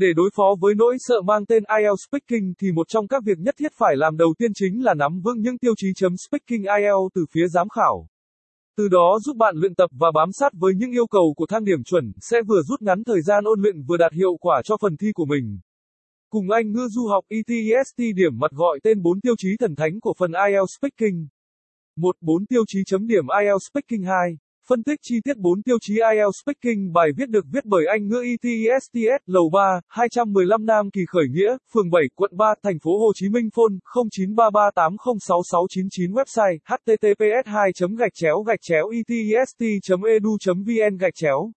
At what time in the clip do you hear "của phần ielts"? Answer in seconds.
20.00-20.72